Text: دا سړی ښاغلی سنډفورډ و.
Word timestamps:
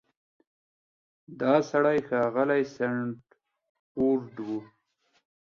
دا 1.39 1.53
سړی 1.69 1.97
ښاغلی 2.07 2.61
سنډفورډ 2.75 4.35
و. 4.47 4.47